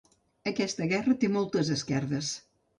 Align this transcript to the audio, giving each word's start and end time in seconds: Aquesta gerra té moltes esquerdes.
Aquesta 0.51 0.87
gerra 0.95 1.15
té 1.25 1.31
moltes 1.37 1.71
esquerdes. 1.79 2.35